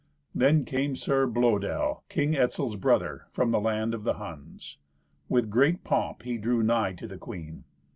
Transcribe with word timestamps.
Then 0.33 0.65
came 0.65 0.95
Sir 0.95 1.27
Blœdel, 1.27 2.01
King 2.09 2.35
Etzel's 2.35 2.75
brother, 2.75 3.27
from 3.29 3.51
the 3.51 3.59
land 3.61 3.93
of 3.93 4.01
the 4.01 4.15
Huns; 4.15 4.79
with 5.29 5.51
great 5.51 5.83
pomp, 5.83 6.23
he 6.23 6.39
drew 6.39 6.63
nigh 6.63 6.93
to 6.93 7.07
the 7.07 7.19
queen. 7.19 7.65